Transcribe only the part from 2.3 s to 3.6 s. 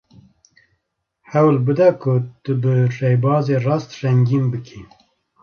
tu bi rêbazê